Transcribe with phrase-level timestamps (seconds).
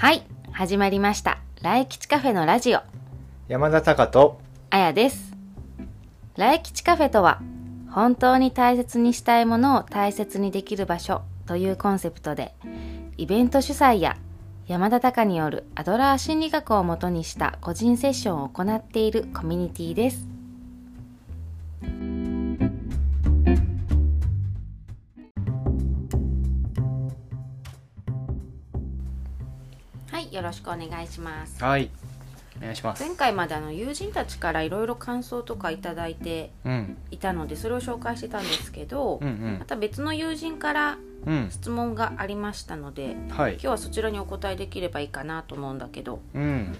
[0.00, 1.42] はい始まりました。
[1.60, 2.80] 来吉カフェのラジオ。
[3.48, 5.34] 山田隆とあやです。
[6.38, 7.42] 来吉カフェとは
[7.90, 12.54] 本当に大切にしたいものを大切にできる場所というコンセプトで
[13.18, 14.16] イベント主催や
[14.66, 20.26] 山田隆によるアドラー心理学をもとにした個人セッションを行っているコミュニティです
[30.20, 31.64] はいよろしくお願いします。
[31.64, 31.88] はい
[32.58, 33.02] お願いします。
[33.02, 36.98] 前回まであの友人たちからいろいろ感想とかいただいてうん。
[37.10, 41.34] いたのでそれを紹介してたんですけど、うんまた別の友人からうん。
[41.44, 43.52] うん質問がありましたのではい。
[43.52, 46.76] 今日はそちらにお答えできればいいかなと思うんだけどうん。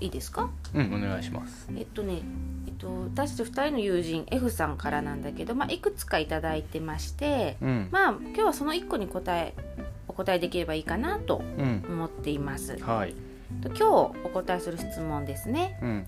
[0.00, 0.48] いいですか？
[0.74, 1.68] うんお願いします。
[1.76, 2.22] えっとね、
[2.66, 7.88] えっと、私たち2人の友人 F さんからなんだけど、まあ、いくつかいただいてましてうん。
[7.90, 9.52] まあ今日はその1個に答え
[9.89, 9.89] お
[10.24, 11.84] 答えできればいいかなとうん。
[11.88, 12.76] 思っています。
[12.78, 13.14] はい。
[13.62, 13.84] と今日
[14.24, 15.78] お答えする質問ですね。
[15.82, 16.06] うん。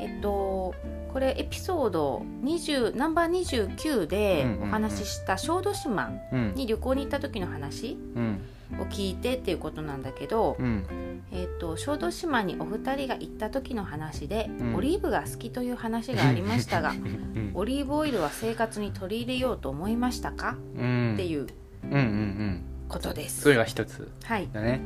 [0.00, 0.74] えっと
[1.12, 4.68] これエピソード20ナンバー29でうんうんうん。
[4.68, 6.54] お話しした小豆島うん。
[6.54, 8.40] に旅行に行った時の話うん。
[8.80, 10.84] を聞いてっていうことなんだけど、うん。
[11.30, 14.74] えっと小豆島にお二人が行った時の話で、うん。
[14.74, 17.50] オリーブが好きという話がありましたが うん。
[17.54, 21.12] オリーブオイルは生活に取り入れようと思いましたか、うん。
[21.14, 21.46] っていう。
[21.84, 23.40] うんうんうんことです。
[23.40, 24.80] それが一つはい、だね。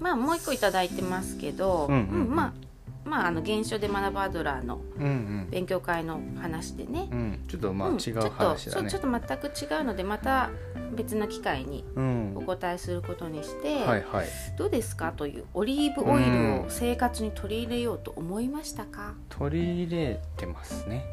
[0.00, 2.34] まあもう一個いただいてますけど、うんうんうん。
[2.34, 2.67] まあ
[3.04, 5.48] まああの現象で学ぶアドラーのうんうん。
[5.50, 7.44] 勉強会の話でね、うん。
[7.48, 7.96] ちょっとまあうん。
[7.96, 10.50] 違う話だねちょっとそうちょっと全く違うのでまた
[10.94, 12.32] 別の機会にうん。
[12.36, 14.26] お答えすることにして、はいはい。
[14.56, 15.12] どうですか？
[15.12, 21.04] というオリーブオイルを生活に取り入れようと思いましたか、取り入れてますね。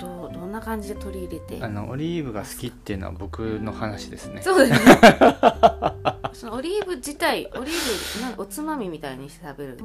[0.00, 1.64] どどどんな感じで取り入れて？
[1.64, 4.42] あのオリーブが好きっていうのは僕の話ですね。
[4.42, 4.80] そうだよね。
[6.32, 9.78] そのオリーブ自体オリーブおつまみみたいにして食べる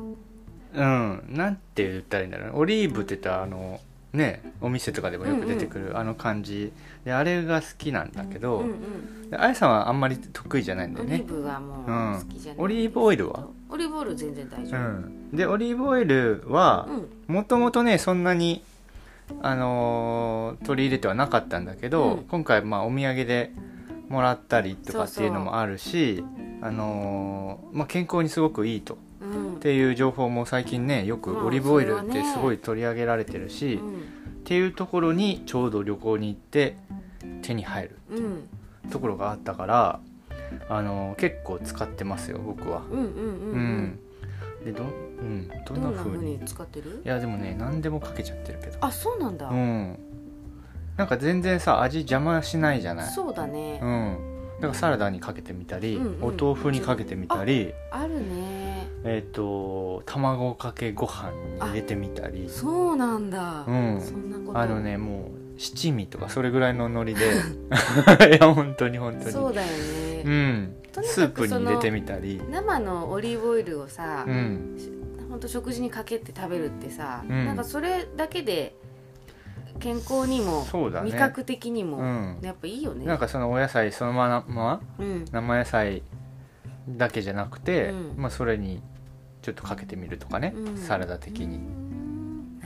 [0.74, 1.24] うん。
[1.30, 2.48] なんて言ったらいいんだろう。
[2.48, 3.80] ねオリーブって言ったらあの
[4.14, 6.72] ねお店とかでもよく出てくるあの感じ。
[7.06, 11.18] であれが好きなんだけど、うんうんであやさんはあんまり得意じゃないんだオよね。
[11.20, 13.48] リーブはもう好きじゃない、オリーブオイルは？
[13.70, 15.32] オリーブオイル全然大丈う夫、ん。
[15.32, 16.90] でオリーブオイルは
[17.28, 17.36] うん。
[17.36, 18.62] もともとねそんなに
[19.42, 22.24] あのー取り入れてはなかったんだけど、うん。
[22.26, 23.54] 今回まあお土産で
[24.10, 26.22] もらったりとかっていうのもあるし
[26.62, 28.96] あのーまあ、健康にすごくいいと。
[28.96, 29.11] うん
[29.56, 33.96] っていう情報も最近ねよくまあオリーブオイルってすごい取り上げられてるし、うん。
[33.96, 34.00] っ
[34.44, 36.76] ていうところにちょうど旅行に行って
[37.42, 38.90] 手に入るうん。
[38.90, 40.00] ところがあったから
[40.68, 42.82] あの結構使ってますよ僕は。
[42.92, 43.84] うんうんうんううん。
[43.86, 44.00] ん
[44.66, 44.88] でど,、う
[45.24, 45.92] ん、どどんな風に？
[45.92, 47.02] んな風に使ってる？
[47.04, 48.78] いやでもね何でもかけちゃってるけど。
[48.82, 49.98] あそうなんだ、うん。
[50.98, 53.12] なんか全然さ味邪魔しないじゃない？
[53.12, 54.18] そうだね、うん。
[54.60, 57.74] だからサラダにかけてみたり、うんうんお豆腐にかけてみたり。
[57.92, 58.61] あるね
[59.04, 62.48] えっ、と卵かけご飯に入れてみたり。
[62.50, 64.02] そうなんだ、うん。
[64.02, 64.60] そんなこと。
[64.60, 67.22] あのねもう七味とかそれぐらいのノリで。
[68.38, 69.32] いや本当に本当に。
[69.32, 69.68] そうだよ
[70.24, 70.76] うね、ん。
[70.92, 72.42] とにかくスープに入れてみたり。
[72.50, 74.78] 生のオリーブオイルをさ、うん。
[75.30, 77.46] ほんと食事にかけて食べるってさ、うん。
[77.46, 78.76] なんかそれだけで
[79.80, 81.12] 健康にも、そうだね。
[81.12, 82.38] 味覚的にも、うん。
[82.42, 83.06] やっぱいいよね。
[83.06, 85.26] なんかそのお野菜そのままうん。
[85.32, 86.04] 生野菜
[86.88, 88.14] だけじゃなくて、うん。
[88.18, 88.82] まあそれに
[89.42, 90.78] ちょっとかけてみるとかね、うん。
[90.78, 91.58] サラダ的に。
[91.58, 92.62] うん。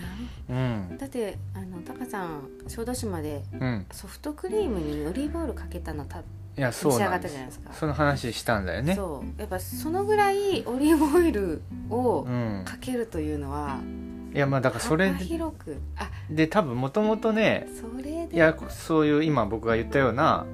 [0.50, 0.54] う
[0.94, 0.98] ん。
[0.98, 3.86] だってあのタカさん小豆島でうん。
[3.92, 6.20] ソフトクリームにオリーブオイルかけたのた
[6.58, 7.30] いや召し上がっそうなんです。
[7.30, 7.74] たじゃないですか。
[7.74, 8.96] その話したんだよね。
[8.96, 9.40] そう。
[9.40, 12.62] やっぱそのぐらいオリーブオイルをうん。
[12.66, 13.80] かけるというのは、
[14.34, 15.78] いやまあだからそれ幅広く。
[15.98, 16.10] あ。
[16.30, 18.36] で多分もともとねそれで。
[18.36, 20.46] いやそういう今僕が言ったような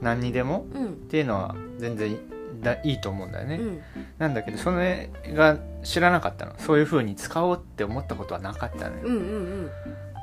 [0.00, 0.86] 何にでもうん。
[0.86, 2.18] っていうのは全然
[2.62, 3.80] だいいと思うんだよね、うん。
[4.18, 6.52] なんだけどそれが知らなかったの。
[6.58, 9.22] そういう風に使おうって思ったことはなかったのよ、うんうんう
[9.66, 9.70] ん。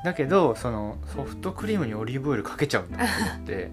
[0.04, 3.72] だけどそのソフトクリームにオリーブオイルかけちゃうんだと思って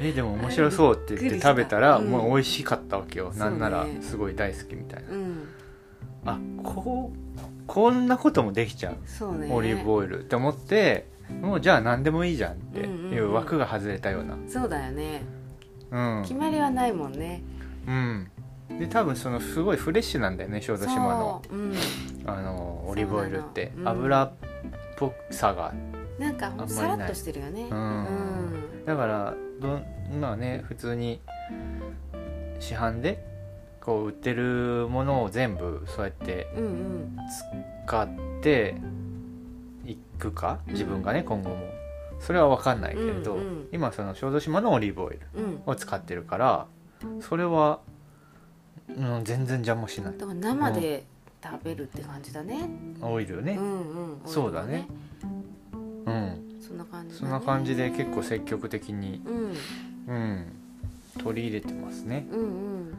[0.00, 2.10] えでも面白そうって言って食べたら、うん。
[2.10, 3.38] もう美味しかったわけよ、ね。
[3.38, 5.08] なんならすごい大好きみたいな。
[5.10, 5.48] うん。
[6.24, 8.94] あこうこんなこともできちゃう、
[9.38, 9.48] ね。
[9.52, 11.06] オリーブオイルって思って
[11.40, 13.12] もうじゃあ何でもいいじゃんってうんうんうん。
[13.12, 14.36] いう枠が外れたような。
[14.48, 15.22] そうだよね。
[15.90, 16.22] うん。
[16.22, 17.42] 決まりはないもんね
[18.68, 18.78] うん。
[18.78, 21.42] で多分そのすごいフレッシュなんだよね小豆島の。
[21.44, 21.74] そう、うん、
[22.24, 23.72] あのオリーブオイルって。
[23.74, 23.98] そうなの。
[23.98, 24.04] うん。
[24.04, 24.32] 油っ
[24.96, 25.74] ぽさが。
[26.18, 26.76] なんかんまりない。
[26.76, 27.68] さらっとしてるよね。
[27.70, 28.84] うん。
[28.86, 29.80] だからど
[30.20, 31.20] まあね普通に
[32.60, 33.24] 市販で
[33.80, 37.16] こう売ってるものを全部そうやってうんうん。
[37.86, 38.08] 使っ
[38.40, 38.76] て
[39.84, 40.60] いくか？
[40.68, 41.56] 自分がね今後も。
[42.20, 43.68] それは分かんないけれど、うんうん。
[43.72, 45.62] 今その小豆島のオリーブオイルうん。
[45.66, 46.66] を使ってるから
[47.20, 47.80] それは
[48.96, 50.18] うん、全然邪魔しない。
[50.18, 51.04] だから生で
[51.42, 52.68] 食べるって感じだね、
[53.00, 53.56] オイルね。
[53.58, 54.86] うんうんそうだね。
[55.72, 55.76] う
[56.10, 56.60] ん。
[56.60, 57.18] そんな感じだね。
[57.20, 59.56] そんな感じで結構積極的にうん。
[60.08, 60.52] うん
[61.18, 62.26] 取り入れてますね。
[62.30, 62.98] うんうん。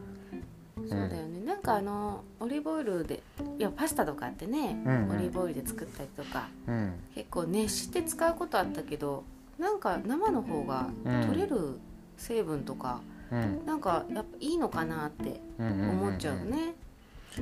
[0.88, 3.22] そうだよね、なんかあのオリーブオイルで
[3.58, 5.16] いやパスタとかってね、うんうん。
[5.16, 6.94] オリーブオイルで作ったりとかうん。
[7.14, 9.24] 結構熱して使うことあったけど
[9.58, 10.88] なんか生の方が
[11.26, 11.78] 取れる
[12.16, 13.21] 成分とか、うん
[13.66, 16.74] なんかやっぱいいのかなってうんうんんん思っちゃうね、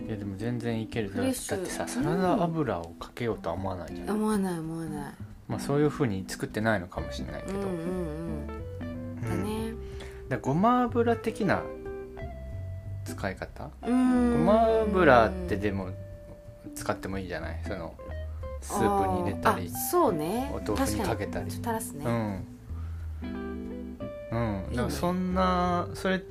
[0.07, 5.15] いやでも全然いけるだってさサラダ油をかけようとは思わないじゃん、思わない思わない。
[5.49, 8.47] まあそういう風に作ってないのかもしれないけど、うんうんうん。
[8.47, 9.45] だうん。
[9.45, 9.73] ね
[10.29, 11.63] だごま油的な
[13.05, 13.65] 使い方？
[13.83, 14.33] うーん。
[14.47, 15.89] ごま油ってでも
[16.77, 17.61] 使ってもいいじゃない？
[17.67, 17.95] その
[18.61, 20.53] スープに入れたりそうね。
[20.55, 21.51] お豆腐にかけたり。
[21.51, 22.47] 垂らすね、うん
[24.33, 24.39] うん。
[24.39, 24.77] いいね。
[24.77, 26.23] だからそんなそれ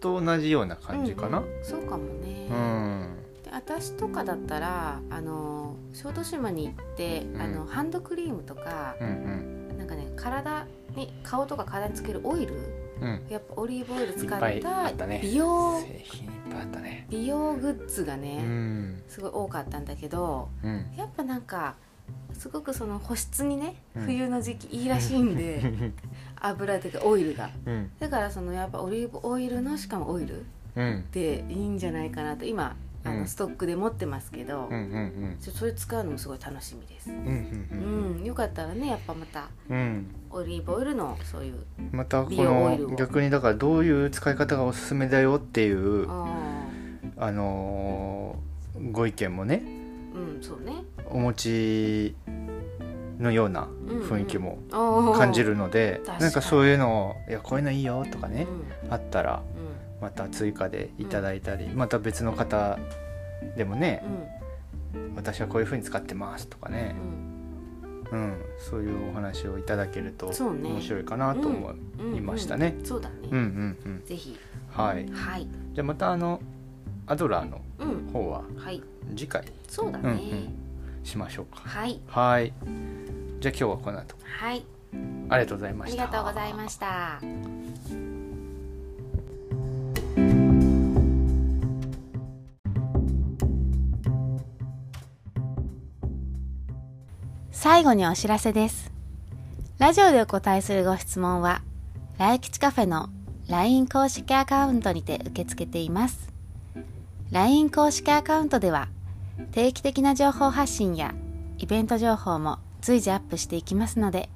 [0.00, 1.38] と同じような感じかな？
[1.38, 1.64] うんうん。
[1.64, 3.16] そうかもね、うん。
[3.44, 7.40] で私とかだったらあの小豆島に行って、うん。
[7.40, 9.78] あのハンドクリームとかうんうん。
[9.78, 12.54] なんかね体に顔とか体につけるオイル
[13.00, 13.26] うん。
[13.28, 14.48] やっぱオリーブオイル使った
[15.20, 17.06] 美容ね。
[17.10, 19.02] 美容グッズがうね、ん。
[19.08, 20.86] すごい多かったんだけどうん。
[20.96, 21.76] やっぱなんか
[22.32, 24.04] すごくその保湿にねうん。
[24.04, 25.92] 冬の時期いいらしいんで、
[26.40, 27.50] 油というかオイルが。
[27.66, 27.90] うん。
[27.98, 30.44] だからそのやっぱオリーブオイルのしかもオイル
[30.76, 31.04] うん。
[31.12, 33.20] でいいんじゃないかなと今あうん。
[33.20, 37.10] のストックで持ってますけど、うんうんちょそれ使うのもすごい楽しみです。
[37.10, 37.20] うんう
[37.76, 39.76] んうん、よかったらねやっぱまたうん。
[39.76, 41.54] うんオリーブオイルのそういう
[41.92, 46.26] またこの逆にだからどういう使い方がおすすめだよっていうあ
[47.18, 49.83] あのーご意見もねー
[50.14, 50.84] うんそうね。
[51.10, 52.16] お持ち
[53.18, 53.68] のような
[54.08, 56.20] 雰囲気も感感じるので、確かに。
[56.20, 58.34] なんかそういうのを「いやこういうのいいよ」とかうん。
[58.34, 58.46] ね、
[58.90, 59.42] あったら
[60.00, 62.78] うまた追加でいただいたり、また別の方
[63.56, 64.02] でもね
[64.96, 66.94] ん「私はこういう風に使ってます」とかね。
[66.98, 67.24] う、ん。
[68.12, 72.76] うん、そういうお話をいただけると面白いかなと思うんいましたね。
[72.84, 74.04] そうだうんうんねうん。
[74.04, 74.38] ぜひ。
[74.70, 75.48] はい、はい。
[75.72, 76.40] じゃあまたあの
[77.06, 78.82] アドラーのうん方ははい。
[79.10, 79.44] 次回。
[79.68, 80.16] そうだうんうん。
[80.16, 80.52] ね
[81.02, 81.60] しましょうか。
[81.68, 82.00] はい。
[82.06, 82.52] はい。
[83.40, 84.14] じゃあ今日はこの後。
[84.24, 84.64] はい。
[85.28, 86.06] ありがとうございまありした。
[86.06, 87.20] がとうございました。
[97.50, 98.92] 最後にお知らせです。
[99.78, 101.62] ラジオでお答えするご質問は、
[102.18, 103.08] 来吉カフェの
[103.48, 106.23] LINE 公式アカウントにて受け付けています。
[107.34, 108.86] LINE 公式アカウントでは、
[109.50, 111.16] 定期的な情報発信や
[111.58, 114.28] イベント情報も随時アップしていきますので、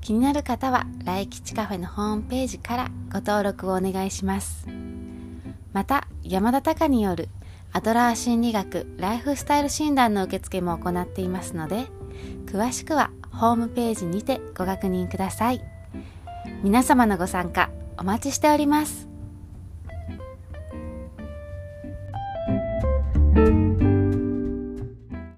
[0.00, 4.66] 気になる方は来吉カフェのホームページからご登録をお願いします。
[5.74, 7.28] また、山田隆による
[7.74, 11.88] アドラー心理学ライフスタイル診断の受付も行っていますので、
[12.46, 15.60] 詳しくはホームページにてご確認ください。
[16.62, 17.68] 皆様のご参加
[17.98, 19.07] お待ちしております。